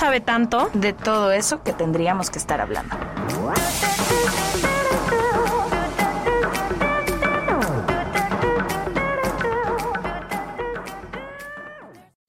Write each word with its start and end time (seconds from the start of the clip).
sabe 0.00 0.20
tanto. 0.22 0.70
de 0.72 0.94
todo 0.94 1.30
eso 1.30 1.62
que 1.62 1.74
tendríamos 1.74 2.30
que 2.30 2.38
estar 2.38 2.58
hablando. 2.58 2.96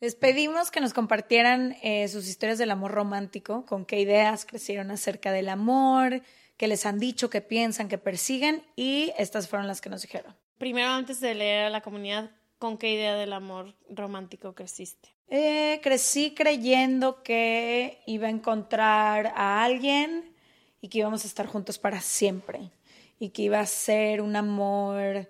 Les 0.01 0.15
pedimos 0.15 0.69
que 0.69 0.81
nos 0.81 0.93
compartieran 0.93 1.77
eh, 1.81 2.09
sus 2.09 2.27
historias 2.27 2.57
del 2.57 2.71
amor 2.71 2.91
romántico, 2.91 3.65
con 3.65 3.85
qué 3.85 4.01
ideas 4.01 4.45
crecieron 4.45 4.91
acerca 4.91 5.31
del 5.31 5.47
amor, 5.47 6.23
qué 6.57 6.67
les 6.67 6.85
han 6.85 6.99
dicho, 6.99 7.29
qué 7.29 7.39
piensan, 7.39 7.87
qué 7.87 7.97
persiguen, 7.97 8.65
y 8.75 9.13
estas 9.17 9.47
fueron 9.47 9.67
las 9.67 9.79
que 9.79 9.89
nos 9.89 10.01
dijeron. 10.01 10.35
Primero, 10.57 10.89
antes 10.89 11.21
de 11.21 11.35
leer 11.35 11.67
a 11.67 11.69
la 11.69 11.79
comunidad, 11.79 12.31
¿con 12.61 12.77
qué 12.77 12.93
idea 12.93 13.15
del 13.15 13.33
amor 13.33 13.73
romántico 13.89 14.53
creciste? 14.53 15.09
Eh, 15.29 15.79
crecí 15.81 16.35
creyendo 16.35 17.23
que 17.23 18.03
iba 18.05 18.27
a 18.27 18.29
encontrar 18.29 19.33
a 19.35 19.63
alguien 19.63 20.35
y 20.79 20.87
que 20.87 20.99
íbamos 20.99 21.23
a 21.23 21.27
estar 21.27 21.47
juntos 21.47 21.79
para 21.79 22.01
siempre 22.01 22.69
y 23.17 23.29
que 23.29 23.41
iba 23.41 23.59
a 23.59 23.65
ser 23.65 24.21
un 24.21 24.35
amor 24.35 25.27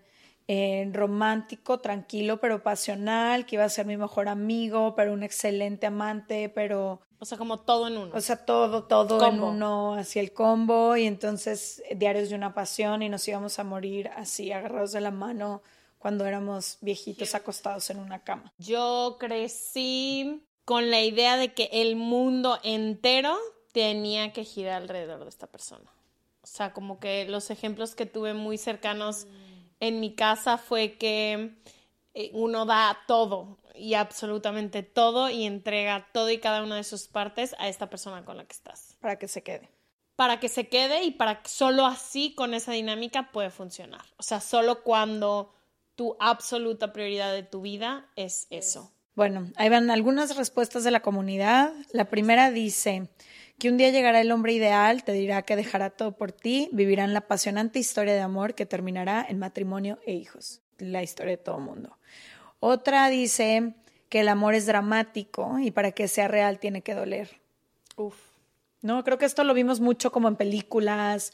eh, 0.49 0.89
romántico, 0.91 1.79
tranquilo, 1.79 2.41
pero 2.41 2.63
pasional, 2.63 3.45
que 3.45 3.55
iba 3.55 3.63
a 3.63 3.69
ser 3.69 3.85
mi 3.85 3.95
mejor 3.95 4.27
amigo, 4.27 4.93
pero 4.93 5.13
un 5.13 5.23
excelente 5.23 5.87
amante, 5.87 6.49
pero, 6.49 6.99
O 7.19 7.23
sea, 7.23 7.37
como 7.37 7.61
todo 7.61 7.87
en 7.87 7.97
uno. 7.97 8.11
o 8.13 8.19
sea, 8.19 8.45
todo, 8.45 8.83
todo 8.83 9.25
en 9.25 9.41
uno, 9.41 9.93
hacia 9.93 10.21
el 10.21 10.33
combo 10.33 10.97
y 10.97 11.05
entonces 11.05 11.81
diarios 11.95 12.29
de 12.29 12.35
una 12.35 12.53
pasión 12.53 13.03
y 13.03 13.07
nos 13.07 13.25
íbamos 13.25 13.57
a 13.57 13.63
morir 13.63 14.09
así, 14.17 14.51
agarrados 14.51 14.91
de 14.91 14.99
la 14.99 15.11
mano 15.11 15.61
cuando 16.01 16.25
éramos 16.25 16.79
viejitos 16.81 17.35
acostados 17.35 17.91
en 17.91 17.99
una 17.99 18.23
cama. 18.23 18.51
Yo 18.57 19.17
crecí 19.19 20.43
con 20.65 20.89
la 20.89 21.01
idea 21.01 21.37
de 21.37 21.53
que 21.53 21.69
el 21.71 21.95
mundo 21.95 22.59
entero 22.63 23.37
tenía 23.71 24.33
que 24.33 24.43
girar 24.43 24.81
alrededor 24.81 25.23
de 25.23 25.29
esta 25.29 25.45
persona. 25.45 25.91
O 26.41 26.47
sea, 26.47 26.73
como 26.73 26.99
que 26.99 27.25
los 27.25 27.51
ejemplos 27.51 27.93
que 27.93 28.07
tuve 28.07 28.33
muy 28.33 28.57
cercanos 28.57 29.27
en 29.79 29.99
mi 29.99 30.15
casa 30.15 30.57
fue 30.57 30.93
que 30.93 31.55
eh, 32.15 32.31
uno 32.33 32.65
da 32.65 32.97
todo 33.07 33.59
y 33.75 33.93
absolutamente 33.93 34.81
todo 34.81 35.29
y 35.29 35.45
entrega 35.45 36.07
todo 36.13 36.31
y 36.31 36.39
cada 36.39 36.63
una 36.63 36.77
de 36.77 36.83
sus 36.83 37.07
partes 37.07 37.55
a 37.59 37.67
esta 37.69 37.91
persona 37.91 38.25
con 38.25 38.37
la 38.37 38.45
que 38.45 38.53
estás. 38.53 38.97
Para 39.01 39.19
que 39.19 39.27
se 39.27 39.43
quede. 39.43 39.69
Para 40.15 40.39
que 40.39 40.49
se 40.49 40.67
quede 40.67 41.03
y 41.03 41.11
para 41.11 41.43
que 41.43 41.49
solo 41.49 41.85
así 41.85 42.33
con 42.33 42.55
esa 42.55 42.71
dinámica 42.71 43.31
puede 43.31 43.51
funcionar. 43.51 44.05
O 44.17 44.23
sea, 44.23 44.41
solo 44.41 44.81
cuando 44.81 45.53
tu 45.95 46.15
absoluta 46.19 46.93
prioridad 46.93 47.33
de 47.33 47.43
tu 47.43 47.61
vida 47.61 48.09
es 48.15 48.47
eso. 48.49 48.91
Bueno, 49.15 49.51
ahí 49.57 49.69
van 49.69 49.91
algunas 49.91 50.35
respuestas 50.37 50.83
de 50.83 50.91
la 50.91 51.01
comunidad. 51.01 51.73
La 51.91 52.05
primera 52.05 52.49
dice 52.49 53.09
que 53.59 53.69
un 53.69 53.77
día 53.77 53.89
llegará 53.89 54.21
el 54.21 54.31
hombre 54.31 54.53
ideal, 54.53 55.03
te 55.03 55.11
dirá 55.11 55.41
que 55.43 55.55
dejará 55.55 55.89
todo 55.89 56.13
por 56.13 56.31
ti, 56.31 56.69
vivirán 56.71 57.13
la 57.13 57.19
apasionante 57.19 57.77
historia 57.77 58.13
de 58.13 58.21
amor 58.21 58.55
que 58.55 58.65
terminará 58.65 59.25
en 59.27 59.37
matrimonio 59.37 59.99
e 60.05 60.13
hijos. 60.13 60.61
La 60.77 61.03
historia 61.03 61.31
de 61.31 61.43
todo 61.43 61.57
el 61.57 61.63
mundo. 61.63 61.97
Otra 62.59 63.09
dice 63.09 63.75
que 64.09 64.21
el 64.21 64.29
amor 64.29 64.55
es 64.55 64.65
dramático 64.65 65.59
y 65.59 65.71
para 65.71 65.91
que 65.91 66.07
sea 66.07 66.27
real 66.27 66.59
tiene 66.59 66.81
que 66.81 66.95
doler. 66.95 67.41
Uf. 67.97 68.15
No, 68.81 69.03
creo 69.03 69.17
que 69.17 69.25
esto 69.25 69.43
lo 69.43 69.53
vimos 69.53 69.79
mucho 69.79 70.11
como 70.11 70.27
en 70.27 70.37
películas, 70.37 71.33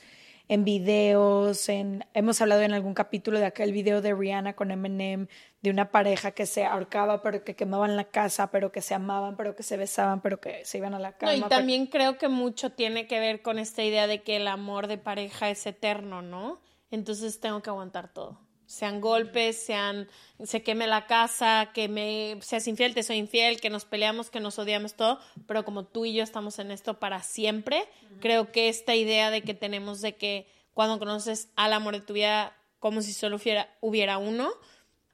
en 0.50 0.63
videos, 0.63 1.68
en 1.69 2.06
hemos 2.13 2.40
hablado 2.41 2.62
en 2.62 2.72
algún 2.74 2.94
capítulo 2.94 3.40
de 3.40 3.46
aquel 3.46 3.72
video 3.74 4.02
de 4.02 4.13
Rihanna 4.13 4.56
con 4.56 4.72
Eminem 4.72 5.28
de 5.62 5.69
una 5.69 5.91
pareja 5.91 6.31
que 6.31 6.46
se 6.46 6.63
ahorcaba 6.66 7.22
pero 7.22 7.44
que 7.44 7.56
quemaban 7.56 7.96
la 7.97 8.06
casa, 8.06 8.50
pero 8.50 8.72
que 8.72 8.81
se 8.81 8.94
amaban, 8.94 9.36
pero 9.36 9.56
que 9.56 9.63
se 9.63 9.75
besaban, 9.75 10.22
pero 10.22 10.40
que 10.40 10.63
se 10.63 10.78
iban 10.78 10.94
a 10.94 11.00
la 11.00 11.18
cama. 11.18 11.31
No, 11.34 11.38
y 11.38 11.41
pero- 11.41 11.50
también 11.50 11.88
creo 11.88 12.18
que 12.18 12.30
mucho 12.30 12.72
tiene 12.72 13.07
que 13.07 13.19
ver 13.19 13.41
con 13.41 13.59
esta 13.59 13.84
idea 13.84 14.07
de 14.07 14.24
que 14.24 14.38
el 14.38 14.47
amor 14.47 14.88
de 14.88 14.97
pareja 14.97 15.50
es 15.50 15.66
eterno, 15.68 16.22
¿no? 16.22 16.62
Entonces 16.91 17.40
tengo 17.41 17.62
que 17.62 17.69
aguantar 17.69 18.13
todo. 18.13 18.40
Sean 18.68 19.02
golpes, 19.02 19.66
sean 19.66 20.08
se 20.44 20.62
queme 20.62 20.86
la 20.86 21.08
casa, 21.08 21.72
que 21.74 21.88
me 21.88 22.38
seas 22.42 22.68
infiel, 22.68 22.94
te 22.94 23.02
soy 23.02 23.18
infiel, 23.18 23.60
que 23.60 23.72
nos 23.72 23.86
peleamos, 23.86 24.30
que 24.30 24.40
nos 24.40 24.60
odiamos 24.60 24.94
todo, 24.94 25.20
pero 25.48 25.66
como 25.66 25.86
tú 25.86 26.06
y 26.06 26.14
yo 26.14 26.24
estamos 26.24 26.60
en 26.60 26.70
esto 26.70 27.00
para 27.00 27.24
siempre, 27.24 27.84
creo 28.20 28.52
que 28.52 28.70
esta 28.70 28.94
idea 28.94 29.32
de 29.32 29.42
que 29.42 29.54
tenemos 29.54 30.02
de 30.02 30.16
que 30.16 30.48
cuando 30.74 31.00
conoces 31.00 31.50
al 31.56 31.74
amor 31.74 31.96
de 31.96 32.02
tu 32.02 32.14
vida 32.14 32.56
como 32.80 33.02
si 33.02 33.14
solo 33.14 33.38
hubiera, 33.38 33.76
hubiera 33.82 34.18
uno, 34.18 34.52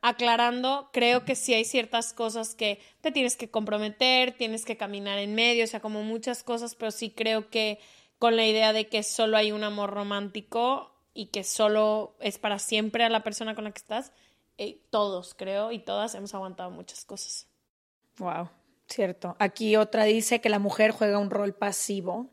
aclarando, 0.02 0.90
creo 0.92 1.24
que 1.24 1.36
sí 1.36 1.54
hay 1.54 1.64
ciertas 1.64 2.12
cosas 2.12 2.56
que 2.56 2.82
te 3.00 3.12
tienes 3.12 3.38
que 3.38 3.50
comprometer, 3.50 4.34
tienes 4.34 4.66
que 4.66 4.76
caminar 4.76 5.18
en 5.20 5.34
medio, 5.34 5.64
o 5.64 5.68
sea, 5.68 5.80
como 5.80 6.04
muchas 6.04 6.44
cosas, 6.44 6.76
pero 6.76 6.92
sí 6.92 7.10
creo 7.12 7.50
que 7.50 7.80
con 8.20 8.36
la 8.36 8.46
idea 8.46 8.74
de 8.74 8.88
que 8.88 9.04
solo 9.04 9.38
hay 9.38 9.54
un 9.54 9.64
amor 9.64 9.92
romántico 9.92 10.93
y 11.14 11.28
que 11.28 11.44
solo 11.44 12.16
es 12.20 12.38
para 12.38 12.60
siempre 12.60 13.04
a 13.04 13.10
la 13.10 13.24
persona 13.24 13.56
con 13.56 13.64
la 13.64 13.72
que 13.72 13.80
estás, 13.80 14.12
eh, 14.58 14.82
todos 14.90 15.34
creo 15.36 15.72
y 15.72 15.80
todas 15.80 16.16
hemos 16.16 16.34
aguantado 16.34 16.72
muchas 16.72 17.06
cosas. 17.06 17.48
Wow, 18.18 18.50
cierto. 18.88 19.36
Aquí 19.40 19.76
otra 19.76 20.04
dice 20.04 20.42
que 20.42 20.50
la 20.50 20.60
mujer 20.60 20.92
juega 20.92 21.18
un 21.18 21.30
rol 21.30 21.54
pasivo, 21.54 22.30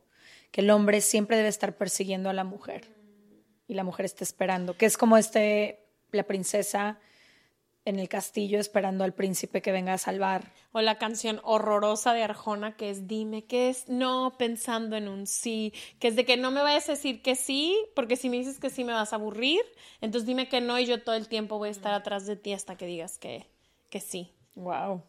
que 0.50 0.60
el 0.60 0.70
hombre 0.70 1.00
siempre 1.00 1.36
debe 1.36 1.48
estar 1.48 1.76
persiguiendo 1.76 2.28
a 2.28 2.34
la 2.34 2.44
mujer 2.44 2.94
y 3.68 3.74
la 3.74 3.84
mujer 3.84 4.04
está 4.04 4.24
esperando, 4.24 4.76
que 4.76 4.86
es 4.86 4.96
como 4.96 5.16
este 5.16 5.86
la 6.10 6.24
princesa 6.24 6.98
en 7.84 7.98
el 7.98 8.08
castillo 8.08 8.58
esperando 8.58 9.04
al 9.04 9.14
príncipe 9.14 9.62
que 9.62 9.72
venga 9.72 9.94
a 9.94 9.98
salvar. 9.98 10.52
O 10.72 10.80
la 10.80 10.98
canción 10.98 11.40
horrorosa 11.44 12.12
de 12.12 12.22
Arjona 12.22 12.76
que 12.76 12.90
es 12.90 13.06
dime 13.06 13.44
que 13.44 13.70
es 13.70 13.88
no 13.88 14.34
pensando 14.38 14.96
en 14.96 15.08
un 15.08 15.26
sí, 15.26 15.72
que 15.98 16.08
es 16.08 16.16
de 16.16 16.24
que 16.24 16.36
no 16.36 16.50
me 16.50 16.62
vayas 16.62 16.88
a 16.88 16.92
decir 16.92 17.22
que 17.22 17.34
sí, 17.34 17.76
porque 17.94 18.16
si 18.16 18.28
me 18.28 18.36
dices 18.36 18.58
que 18.58 18.70
sí 18.70 18.84
me 18.84 18.92
vas 18.92 19.12
a 19.12 19.16
aburrir, 19.16 19.60
entonces 20.00 20.26
dime 20.26 20.48
que 20.48 20.60
no 20.60 20.78
y 20.78 20.86
yo 20.86 21.02
todo 21.02 21.14
el 21.14 21.28
tiempo 21.28 21.58
voy 21.58 21.68
a 21.68 21.72
estar 21.72 21.94
atrás 21.94 22.26
de 22.26 22.36
ti 22.36 22.52
hasta 22.52 22.76
que 22.76 22.86
digas 22.86 23.18
que, 23.18 23.46
que 23.88 24.00
sí. 24.00 24.32
Wow. 24.54 25.02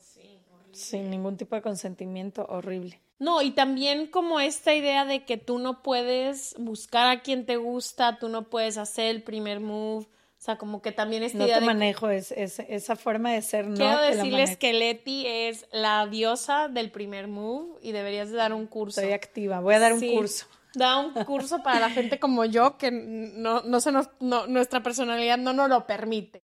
Sin 0.71 1.09
ningún 1.09 1.35
tipo 1.35 1.55
de 1.55 1.61
consentimiento, 1.61 2.45
horrible. 2.47 3.01
No, 3.19 3.41
y 3.41 3.51
también 3.51 4.07
como 4.07 4.39
esta 4.39 4.73
idea 4.73 5.05
de 5.05 5.25
que 5.25 5.37
tú 5.37 5.59
no 5.59 5.83
puedes 5.83 6.55
buscar 6.57 7.07
a 7.07 7.21
quien 7.21 7.45
te 7.45 7.57
gusta, 7.57 8.17
tú 8.17 8.29
no 8.29 8.49
puedes 8.49 8.77
hacer 8.77 9.07
el 9.07 9.21
primer 9.21 9.59
move, 9.59 10.07
o 10.41 10.43
sea, 10.43 10.57
como 10.57 10.81
que 10.81 10.91
también 10.91 11.21
esta 11.21 11.37
No 11.37 11.45
idea 11.45 11.57
te 11.57 11.61
de 11.61 11.67
manejo, 11.67 12.09
es, 12.09 12.31
es- 12.31 12.57
esa 12.67 12.95
forma 12.95 13.31
de 13.31 13.43
ser 13.43 13.67
no 13.67 13.75
Quiero 13.75 13.91
la 13.93 14.01
decirles 14.01 14.57
que 14.57 14.73
Leti 14.73 15.27
es 15.27 15.67
la 15.71 16.07
diosa 16.07 16.67
del 16.67 16.89
primer 16.89 17.27
move 17.27 17.77
y 17.83 17.91
deberías 17.91 18.31
de 18.31 18.37
dar 18.37 18.51
un 18.51 18.65
curso. 18.65 19.01
Soy 19.01 19.11
activa, 19.11 19.59
voy 19.59 19.75
a 19.75 19.79
dar 19.79 19.93
un 19.93 20.01
curso. 20.01 20.47
Da 20.73 20.97
un 20.97 21.13
curso 21.25 21.61
para 21.61 21.79
la 21.79 21.89
gente 21.91 22.17
como 22.19 22.43
yo 22.45 22.79
que 22.79 22.89
no, 22.89 23.61
no 23.61 23.79
se 23.81 23.91
nos, 23.91 24.09
no- 24.19 24.47
nuestra 24.47 24.81
personalidad 24.81 25.37
no 25.37 25.53
nos 25.53 25.69
lo 25.69 25.85
permite. 25.85 26.41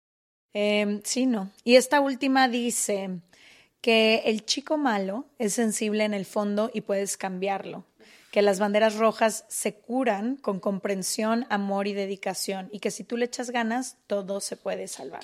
Eh, 0.55 1.01
sí, 1.03 1.27
no. 1.27 1.51
Y 1.63 1.75
esta 1.75 2.01
última 2.01 2.47
dice 2.47 3.19
que 3.79 4.23
el 4.25 4.43
chico 4.43 4.77
malo 4.77 5.25
es 5.37 5.53
sensible 5.53 6.03
en 6.03 6.15
el 6.15 6.25
fondo 6.25 6.71
y 6.73 6.81
puedes 6.81 7.15
cambiarlo. 7.15 7.85
Que 8.33 8.41
las 8.41 8.57
banderas 8.57 8.95
rojas 8.95 9.45
se 9.47 9.75
curan 9.75 10.37
con 10.37 10.59
comprensión, 10.59 11.45
amor 11.51 11.85
y 11.85 11.93
dedicación. 11.93 12.67
Y 12.71 12.79
que 12.79 12.89
si 12.89 13.03
tú 13.03 13.15
le 13.15 13.25
echas 13.25 13.51
ganas, 13.51 13.97
todo 14.07 14.39
se 14.39 14.57
puede 14.57 14.87
salvar. 14.87 15.23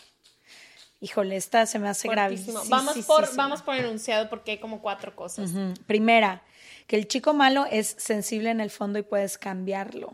Híjole, 1.02 1.36
esta 1.36 1.66
se 1.66 1.80
me 1.80 1.90
hace 1.90 2.08
Fuertísimo. 2.08 2.62
gravísima. 2.62 2.84
vamos, 2.84 3.06
por, 3.08 3.36
vamos 3.36 3.64
por 3.64 3.74
enunciado 3.74 4.30
porque 4.30 4.52
hay 4.52 4.58
como 4.60 4.80
cuatro 4.80 5.16
cosas. 5.16 5.50
Primera, 5.88 6.44
que 6.86 6.98
el 6.98 7.08
chico 7.08 7.34
malo 7.34 7.66
es 7.72 7.96
sensible 7.98 8.52
en 8.52 8.62
el 8.62 8.70
fondo 8.70 9.00
y 9.00 9.02
puedes 9.02 9.40
cambiarlo. 9.40 10.10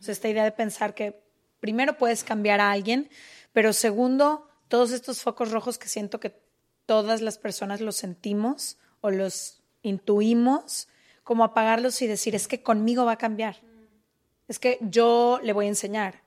O 0.00 0.02
sea, 0.02 0.10
esta 0.10 0.28
idea 0.28 0.42
de 0.42 0.50
pensar 0.50 0.96
que 0.96 1.22
primero 1.60 1.96
puedes 1.96 2.24
cambiar 2.24 2.60
a 2.60 2.72
alguien, 2.72 3.08
pero 3.52 3.72
segundo, 3.72 4.48
todos 4.66 4.90
estos 4.90 5.20
focos 5.20 5.52
rojos 5.52 5.78
que 5.78 5.86
siento 5.86 6.18
que 6.18 6.34
todas 6.86 7.20
las 7.20 7.38
personas 7.38 7.80
los 7.80 7.94
sentimos 7.94 8.78
o 9.00 9.12
los 9.12 9.62
intuimos, 9.82 10.88
como 11.22 11.44
apagarlos 11.44 12.00
y 12.02 12.06
decir, 12.06 12.34
es 12.34 12.48
que 12.48 12.62
conmigo 12.62 13.04
va 13.04 13.12
a 13.12 13.18
cambiar. 13.18 13.56
Es 14.48 14.58
que 14.58 14.78
yo 14.80 15.40
le 15.42 15.52
voy 15.52 15.66
a 15.66 15.68
enseñar. 15.68 16.22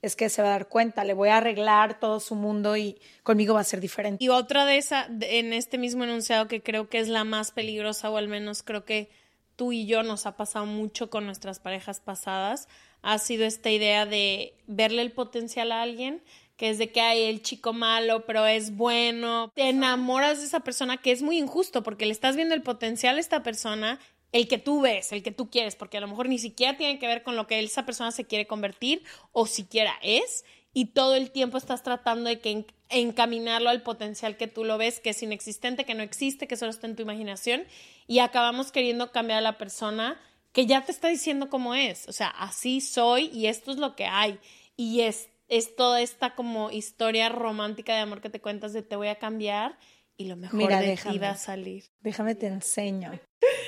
Es 0.00 0.14
que 0.14 0.28
se 0.28 0.42
va 0.42 0.48
a 0.48 0.52
dar 0.52 0.68
cuenta, 0.68 1.04
le 1.04 1.12
voy 1.12 1.28
a 1.28 1.38
arreglar 1.38 1.98
todo 1.98 2.20
su 2.20 2.36
mundo 2.36 2.76
y 2.76 3.00
conmigo 3.24 3.54
va 3.54 3.60
a 3.60 3.64
ser 3.64 3.80
diferente. 3.80 4.24
Y 4.24 4.28
otra 4.28 4.64
de 4.64 4.76
esa, 4.76 5.08
en 5.20 5.52
este 5.52 5.76
mismo 5.76 6.04
enunciado 6.04 6.46
que 6.46 6.62
creo 6.62 6.88
que 6.88 7.00
es 7.00 7.08
la 7.08 7.24
más 7.24 7.50
peligrosa, 7.50 8.08
o 8.08 8.16
al 8.16 8.28
menos 8.28 8.62
creo 8.62 8.84
que 8.84 9.10
tú 9.56 9.72
y 9.72 9.86
yo 9.86 10.04
nos 10.04 10.24
ha 10.26 10.36
pasado 10.36 10.66
mucho 10.66 11.10
con 11.10 11.26
nuestras 11.26 11.58
parejas 11.58 11.98
pasadas, 11.98 12.68
ha 13.02 13.18
sido 13.18 13.44
esta 13.44 13.70
idea 13.70 14.06
de 14.06 14.54
verle 14.68 15.02
el 15.02 15.10
potencial 15.10 15.72
a 15.72 15.82
alguien, 15.82 16.22
que 16.56 16.70
es 16.70 16.78
de 16.78 16.90
que 16.90 17.00
hay 17.00 17.22
el 17.22 17.42
chico 17.42 17.72
malo, 17.72 18.24
pero 18.24 18.46
es 18.46 18.76
bueno. 18.76 19.50
Te 19.54 19.68
enamoras 19.68 20.38
de 20.38 20.46
esa 20.46 20.60
persona 20.60 20.96
que 20.96 21.10
es 21.10 21.22
muy 21.22 21.38
injusto 21.38 21.82
porque 21.82 22.06
le 22.06 22.12
estás 22.12 22.36
viendo 22.36 22.54
el 22.54 22.62
potencial 22.62 23.16
a 23.16 23.20
esta 23.20 23.42
persona, 23.42 23.98
el 24.32 24.48
que 24.48 24.58
tú 24.58 24.82
ves, 24.82 25.12
el 25.12 25.22
que 25.22 25.30
tú 25.30 25.50
quieres, 25.50 25.76
porque 25.76 25.98
a 25.98 26.00
lo 26.00 26.08
mejor 26.08 26.28
ni 26.28 26.38
siquiera 26.38 26.76
tiene 26.76 26.98
que 26.98 27.06
ver 27.06 27.22
con 27.22 27.36
lo 27.36 27.46
que 27.46 27.58
esa 27.60 27.86
persona 27.86 28.12
se 28.12 28.24
quiere 28.24 28.46
convertir 28.46 29.02
o 29.32 29.46
siquiera 29.46 29.94
es, 30.02 30.44
y 30.74 30.86
todo 30.86 31.14
el 31.14 31.30
tiempo 31.30 31.56
estás 31.56 31.82
tratando 31.82 32.28
de 32.28 32.40
que 32.40 32.66
encaminarlo 32.90 33.70
al 33.70 33.82
potencial 33.82 34.36
que 34.36 34.46
tú 34.46 34.64
lo 34.64 34.78
ves, 34.78 35.00
que 35.00 35.10
es 35.10 35.22
inexistente, 35.22 35.84
que 35.84 35.94
no 35.94 36.02
existe, 36.02 36.46
que 36.46 36.56
solo 36.56 36.70
está 36.70 36.86
en 36.86 36.96
tu 36.96 37.02
imaginación, 37.02 37.64
y 38.06 38.18
acabamos 38.18 38.70
queriendo 38.70 39.10
cambiar 39.12 39.38
a 39.38 39.42
la 39.42 39.58
persona 39.58 40.20
que 40.52 40.66
ya 40.66 40.84
te 40.84 40.92
está 40.92 41.08
diciendo 41.08 41.48
cómo 41.48 41.74
es, 41.74 42.08
o 42.08 42.12
sea, 42.12 42.28
así 42.28 42.80
soy 42.80 43.30
y 43.32 43.46
esto 43.46 43.70
es 43.70 43.78
lo 43.78 43.96
que 43.96 44.04
hay, 44.06 44.38
y 44.76 45.00
es 45.00 45.28
es 45.48 45.76
toda 45.76 46.00
esta 46.02 46.34
como 46.34 46.70
historia 46.70 47.28
romántica 47.30 47.94
de 47.94 48.00
amor 48.00 48.20
que 48.20 48.30
te 48.30 48.40
cuentas 48.40 48.72
de 48.72 48.82
te 48.82 48.96
voy 48.96 49.08
a 49.08 49.18
cambiar 49.18 49.78
y 50.16 50.26
lo 50.26 50.36
mejor 50.36 50.58
Mira, 50.58 50.80
de 50.80 50.88
déjame. 50.88 51.14
ti 51.14 51.18
va 51.18 51.30
a 51.30 51.36
salir. 51.36 51.84
Déjame 52.00 52.34
te 52.34 52.46
enseño. 52.48 53.18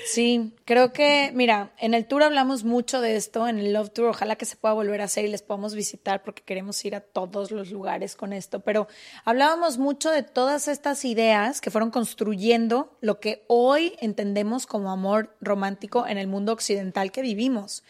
Sí, 0.05 0.55
creo 0.65 0.93
que, 0.93 1.31
mira, 1.35 1.73
en 1.79 1.95
el 1.95 2.07
tour 2.07 2.23
hablamos 2.23 2.65
mucho 2.65 3.01
de 3.01 3.17
esto, 3.17 3.47
en 3.47 3.59
el 3.59 3.73
Love 3.73 3.91
Tour, 3.91 4.09
ojalá 4.09 4.37
que 4.37 4.45
se 4.45 4.57
pueda 4.57 4.75
volver 4.75 5.01
a 5.01 5.05
hacer 5.05 5.25
y 5.25 5.29
les 5.29 5.43
podamos 5.43 5.75
visitar 5.75 6.23
porque 6.23 6.43
queremos 6.43 6.85
ir 6.85 6.95
a 6.95 7.01
todos 7.01 7.51
los 7.51 7.71
lugares 7.71 8.17
con 8.17 8.33
esto, 8.33 8.61
pero 8.61 8.89
hablábamos 9.25 9.79
mucho 9.79 10.11
de 10.11 10.23
todas 10.23 10.69
estas 10.69 11.05
ideas 11.05 11.61
que 11.61 11.71
fueron 11.71 11.91
construyendo 11.91 12.97
lo 13.01 13.21
que 13.21 13.45
hoy 13.47 13.95
entendemos 14.01 14.67
como 14.67 14.91
amor 14.91 15.37
romántico 15.41 16.07
en 16.07 16.19
el 16.19 16.27
mundo 16.27 16.53
occidental 16.53 17.13
que 17.13 17.23
vivimos. 17.23 17.85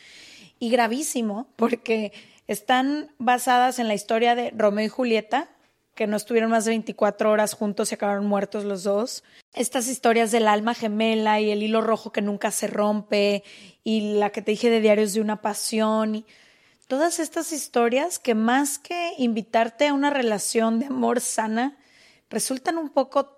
Y 0.58 0.70
gravísimo, 0.70 1.48
porque 1.56 2.12
están 2.46 3.14
basadas 3.18 3.78
en 3.78 3.88
la 3.88 3.94
historia 3.94 4.34
de 4.34 4.50
Romeo 4.50 4.84
y 4.84 4.88
Julieta, 4.88 5.48
que 6.00 6.06
no 6.06 6.16
estuvieron 6.16 6.50
más 6.50 6.64
de 6.64 6.70
24 6.70 7.30
horas 7.30 7.52
juntos 7.52 7.92
y 7.92 7.94
acabaron 7.94 8.24
muertos 8.24 8.64
los 8.64 8.84
dos. 8.84 9.22
Estas 9.52 9.86
historias 9.86 10.30
del 10.30 10.48
alma 10.48 10.72
gemela 10.72 11.40
y 11.40 11.50
el 11.50 11.62
hilo 11.62 11.82
rojo 11.82 12.10
que 12.10 12.22
nunca 12.22 12.50
se 12.52 12.68
rompe 12.68 13.44
y 13.84 14.14
la 14.14 14.30
que 14.30 14.40
te 14.40 14.52
dije 14.52 14.70
de 14.70 14.80
diarios 14.80 15.12
de 15.12 15.20
una 15.20 15.42
pasión 15.42 16.14
y 16.14 16.24
todas 16.88 17.18
estas 17.18 17.52
historias 17.52 18.18
que 18.18 18.34
más 18.34 18.78
que 18.78 19.12
invitarte 19.18 19.88
a 19.88 19.92
una 19.92 20.08
relación 20.08 20.80
de 20.80 20.86
amor 20.86 21.20
sana, 21.20 21.76
resultan 22.30 22.78
un 22.78 22.88
poco 22.88 23.36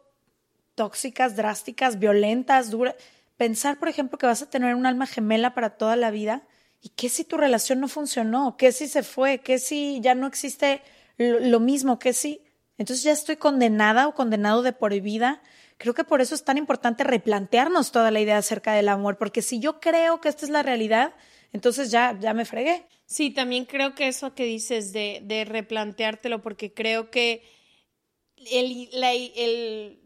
tóxicas, 0.76 1.34
drásticas, 1.34 1.98
violentas, 1.98 2.70
duras. 2.70 2.94
Pensar, 3.36 3.80
por 3.80 3.88
ejemplo, 3.88 4.18
que 4.18 4.26
vas 4.26 4.42
a 4.42 4.50
tener 4.50 4.76
un 4.76 4.86
alma 4.86 5.06
gemela 5.06 5.52
para 5.52 5.70
toda 5.70 5.96
la 5.96 6.12
vida 6.12 6.44
¿Y 6.80 6.90
qué 6.90 7.08
si 7.08 7.22
tu 7.22 7.36
relación 7.36 7.78
no 7.78 7.86
funcionó? 7.86 8.56
¿Qué 8.56 8.72
si 8.72 8.88
se 8.88 9.04
fue? 9.04 9.38
¿Qué 9.38 9.60
si 9.60 10.00
ya 10.00 10.16
no 10.16 10.26
existe 10.26 10.82
lo, 11.16 11.60
mismo? 11.60 12.00
¿Qué 12.00 12.12
si? 12.12 12.40
Entonces 12.82 13.04
ya 13.04 13.12
estoy 13.12 13.36
condenada 13.36 14.08
o 14.08 14.14
condenado 14.16 14.62
de 14.62 14.72
por 14.72 14.92
vida. 15.00 15.40
Creo 15.78 15.94
que 15.94 16.02
por 16.02 16.20
eso 16.20 16.34
es 16.34 16.42
tan 16.42 16.58
importante 16.58 17.04
replantearnos 17.04 17.92
toda 17.92 18.10
la 18.10 18.18
idea 18.18 18.38
acerca 18.38 18.72
del 18.72 18.88
amor, 18.88 19.18
porque 19.18 19.40
si 19.40 19.60
yo 19.60 19.78
creo 19.78 20.20
que 20.20 20.28
esta 20.28 20.44
es 20.44 20.50
la 20.50 20.64
realidad, 20.64 21.14
entonces 21.52 21.92
ya, 21.92 22.18
ya 22.18 22.34
me 22.34 22.44
fregué. 22.44 22.88
Sí, 23.06 23.30
también 23.30 23.66
creo 23.66 23.94
que 23.94 24.08
eso 24.08 24.34
que 24.34 24.46
dices 24.46 24.92
de, 24.92 25.20
de 25.22 25.44
replanteártelo, 25.44 26.42
porque 26.42 26.74
creo 26.74 27.08
que 27.08 27.44
el, 28.50 28.88
la, 28.90 29.12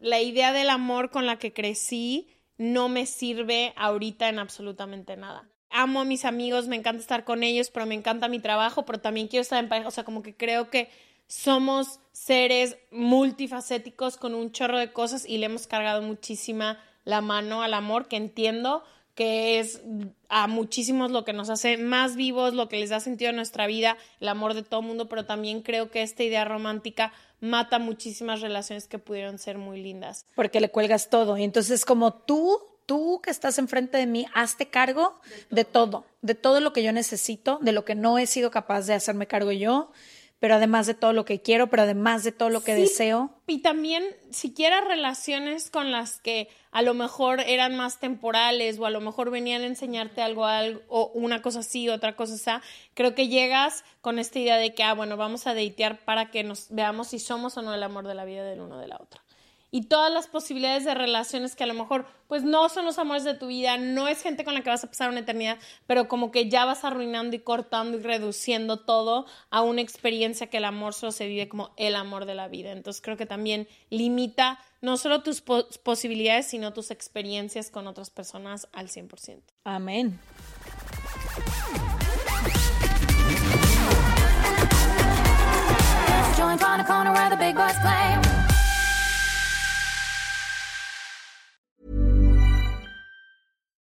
la 0.01 0.21
idea 0.21 0.53
del 0.53 0.69
amor 0.69 1.09
con 1.11 1.25
la 1.25 1.39
que 1.39 1.55
crecí 1.55 2.29
no 2.59 2.91
me 2.91 3.07
sirve 3.07 3.73
ahorita 3.79 4.29
en 4.29 4.39
absolutamente 4.39 5.17
nada 5.17 5.49
amo 5.71 6.01
a 6.01 6.05
mis 6.05 6.25
amigos, 6.25 6.69
me 6.69 6.77
encanta 6.77 7.01
estar 7.01 7.25
con 7.25 7.43
ellos, 7.43 7.71
pero 7.71 7.87
me 7.87 7.95
encanta 7.95 8.29
mi 8.29 8.39
trabajo, 8.39 8.87
pero 8.87 9.01
también 9.01 9.29
quiero 9.29 9.43
estar 9.43 9.63
en 9.63 9.69
pareja. 9.69 9.89
O 9.89 9.91
sea, 9.91 10.05
como 10.05 10.23
que 10.23 10.35
creo 10.35 10.71
que 10.71 10.89
somos 11.29 12.01
seres 12.13 12.77
multifacéticos 12.91 14.17
con 14.17 14.35
un 14.35 14.53
chorro 14.53 14.79
de 14.79 14.93
cosas 14.93 15.27
y 15.27 15.39
le 15.39 15.47
hemos 15.47 15.67
cargado 15.67 16.03
muchísima 16.03 16.79
la 17.05 17.21
mano 17.21 17.63
al 17.63 17.75
amor, 17.75 18.09
que 18.09 18.17
entiendo 18.17 18.83
que 19.15 19.59
es 19.59 19.81
a 20.29 20.47
muchísimos 20.47 21.11
lo 21.11 21.25
que 21.25 21.33
nos 21.33 21.49
hace 21.49 21.79
más 21.79 22.17
vivos, 22.17 22.53
lo 22.53 22.69
que 22.69 22.79
les 22.79 22.91
da 22.91 23.01
sentido 23.01 23.31
a 23.31 23.33
nuestra 23.33 23.67
vida, 23.67 23.97
el 24.21 24.29
amor 24.29 24.53
de 24.55 24.63
todo 24.63 24.83
mundo, 24.83 25.09
pero 25.09 25.25
también 25.25 25.63
creo 25.63 25.91
que 25.91 26.03
esta 26.03 26.23
idea 26.23 26.45
romántica 26.45 27.13
mata 27.41 27.79
muchísimas 27.79 28.43
relaciones 28.43 28.87
que 28.87 28.99
pudieron 28.99 29.39
ser 29.39 29.57
muy 29.57 29.83
lindas. 29.83 30.27
Porque 30.35 30.61
le 30.61 30.71
cuelgas 30.71 31.09
todo 31.09 31.39
y 31.39 31.45
entonces 31.45 31.85
como 31.85 32.13
tú 32.13 32.61
tú 32.87 33.21
que 33.23 33.31
estás 33.31 33.59
enfrente 33.59 33.99
de 33.99 34.07
mí, 34.07 34.27
hazte 34.33 34.69
cargo 34.69 35.19
de 35.51 35.65
todo, 35.65 36.07
de 36.23 36.35
todo 36.35 36.61
lo 36.61 36.73
que 36.73 36.83
yo 36.83 36.93
necesito, 36.93 37.59
de 37.61 37.73
lo 37.73 37.85
que 37.85 37.97
no 37.97 38.17
he 38.17 38.27
sido 38.27 38.51
capaz 38.51 38.87
de 38.87 38.95
hacerme 38.95 39.27
cargo 39.27 39.51
yo, 39.53 39.91
pero 40.39 40.57
además 40.57 40.87
de 40.87 40.95
todo 40.95 41.13
lo 41.13 41.25
que 41.25 41.41
quiero, 41.41 41.69
pero 41.69 41.83
además 41.83 42.25
de 42.25 42.33
todo 42.33 42.51
lo 42.51 42.63
que 42.63 42.75
Sí, 42.75 42.83
deseo. 42.83 43.31
Y 43.47 43.63
también 43.63 44.05
siquiera 44.31 44.81
relaciones 44.81 45.71
con 45.71 45.91
las 45.91 46.21
que 46.21 46.49
a 46.73 46.83
lo 46.83 46.95
mejor 46.95 47.41
eran 47.41 47.77
más 47.77 47.99
temporales 48.01 48.79
o 48.79 48.87
a 48.87 48.91
lo 48.91 49.01
mejor 49.01 49.31
venían 49.31 49.63
a 49.63 49.67
enseñarte 49.67 50.21
algo, 50.21 50.45
algo 50.45 50.83
o 50.89 51.11
una 51.15 51.43
cosa 51.43 51.61
así, 51.61 51.89
otra 51.89 52.17
cosa 52.17 52.35
así. 52.35 52.65
Creo 52.95 53.15
que 53.15 53.29
llegas 53.29 53.85
con 54.01 54.19
esta 54.19 54.39
idea 54.39 54.57
de 54.57 54.75
que, 54.75 54.83
ah, 54.83 54.95
bueno, 54.95 55.17
vamos 55.17 55.47
a 55.47 55.55
datear 55.55 56.05
para 56.05 56.31
que 56.31 56.45
nos 56.45 56.67
veamos 56.71 57.09
si 57.09 57.19
somos 57.19 57.57
o 57.57 57.63
no 57.63 57.73
el 57.73 57.83
amor 57.83 58.07
de 58.07 58.15
la 58.15 58.25
vida 58.25 58.45
del 58.45 58.61
uno 58.61 58.79
de 58.79 58.89
la 58.89 58.97
otra 58.97 59.26
y 59.71 59.87
todas 59.87 60.13
las 60.13 60.27
posibilidades 60.27 60.85
de 60.85 60.95
relaciones 60.95 61.57
que 61.57 61.65
a 61.65 61.67
lo 61.67 61.75
mejor 61.75 62.07
pues 62.29 62.43
no 62.43 62.69
son 62.69 62.85
los 62.85 62.99
amores 62.99 63.25
de 63.25 63.35
tu 63.35 63.47
vida, 63.49 63.77
no 63.79 64.09
es 64.09 64.23
gente 64.23 64.45
con 64.45 64.55
la 64.55 64.63
que 64.63 64.71
vas 64.71 64.85
a 64.85 64.89
pasar 64.89 65.11
una 65.11 65.21
eternidad, 65.21 65.59
pero 65.87 66.09
como 66.09 66.31
que 66.31 66.49
ya 66.49 66.65
vas 66.65 66.85
arruinando 66.85 67.37
y 67.37 67.41
cortando 67.41 67.99
y 67.99 68.03
reduciendo 68.03 68.81
todo 68.81 69.27
a 69.51 69.63
una 69.63 69.81
experiencia 69.81 70.49
que 70.49 70.57
el 70.57 70.65
amor 70.65 70.95
solo 70.95 71.13
se 71.13 71.27
vive 71.27 71.49
como 71.49 71.73
el 71.77 71.95
amor 71.95 72.25
de 72.25 72.35
la 72.35 72.49
vida. 72.49 72.73
Entonces 72.73 73.03
creo 73.03 73.17
que 73.17 73.27
también 73.27 73.69
limita 73.91 74.59
no 74.81 74.97
solo 74.97 75.23
tus 75.23 75.41
po 75.41 75.67
posibilidades, 75.83 76.47
sino 76.47 76.73
tus 76.73 76.91
experiencias 76.91 77.71
con 77.71 77.87
otras 77.87 78.11
personas 78.11 78.69
al 78.73 78.89
100%. 78.89 79.43
Amén. 79.65 80.19